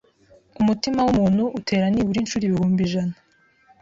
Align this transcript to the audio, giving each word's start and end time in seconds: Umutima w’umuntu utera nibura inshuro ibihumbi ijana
Umutima 0.61 0.99
w’umuntu 1.05 1.43
utera 1.59 1.85
nibura 1.89 2.17
inshuro 2.21 2.43
ibihumbi 2.45 2.79
ijana 2.87 3.15